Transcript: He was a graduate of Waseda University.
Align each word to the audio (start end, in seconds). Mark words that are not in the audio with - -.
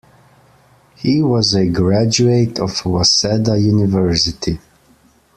He 0.95 1.21
was 1.21 1.53
a 1.53 1.67
graduate 1.67 2.57
of 2.57 2.71
Waseda 2.85 3.63
University. 3.63 4.59